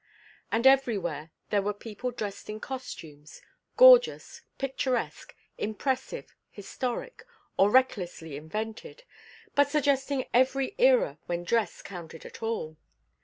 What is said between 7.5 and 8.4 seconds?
or recklessly